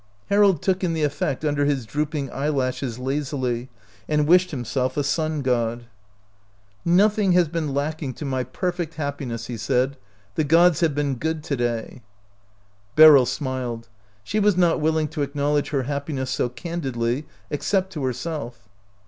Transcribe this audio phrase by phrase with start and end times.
[0.31, 3.69] Harold took in the effect under his droop ing eyelashes lazily,
[4.09, 5.73] and wished himself a sun god.
[5.73, 9.97] 85 OUT OF BOHEMIA" Nothing has been lacking to my perfect happiness," he said;
[10.33, 12.01] "the gods have been good to day."
[12.95, 13.89] Beryl smiled.
[14.23, 18.67] She was not willing to ac knowledge her happiness so candidly, except to herself.